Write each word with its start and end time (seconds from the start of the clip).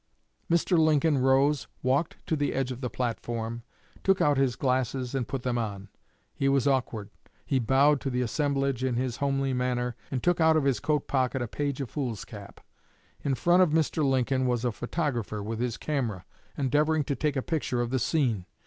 Mr. 0.49 0.79
Lincoln 0.79 1.19
rose, 1.19 1.67
walked 1.83 2.17
to 2.25 2.35
the 2.35 2.55
edge 2.55 2.71
of 2.71 2.81
the 2.81 2.89
platform, 2.89 3.61
took 4.03 4.19
out 4.19 4.35
his 4.35 4.55
glasses, 4.55 5.13
and 5.13 5.27
put 5.27 5.43
them 5.43 5.59
on. 5.59 5.89
He 6.33 6.49
was 6.49 6.67
awkward. 6.67 7.11
He 7.45 7.59
bowed 7.59 8.01
to 8.01 8.09
the 8.09 8.23
assemblage 8.23 8.83
in 8.83 8.95
his 8.95 9.17
homely 9.17 9.53
manner, 9.53 9.95
and 10.09 10.23
took 10.23 10.41
out 10.41 10.57
of 10.57 10.63
his 10.63 10.79
coat 10.79 11.05
pocket 11.07 11.43
a 11.43 11.47
page 11.47 11.81
of 11.81 11.91
foolscap. 11.91 12.61
In 13.23 13.35
front 13.35 13.61
of 13.61 13.69
Mr. 13.69 14.03
Lincoln 14.03 14.47
was 14.47 14.65
a 14.65 14.71
photographer 14.71 15.43
with 15.43 15.59
his 15.59 15.77
camera, 15.77 16.25
endeavoring 16.57 17.03
to 17.03 17.15
take 17.15 17.35
a 17.35 17.43
picture 17.43 17.79
of 17.79 17.91
the 17.91 17.99
scene. 17.99 18.47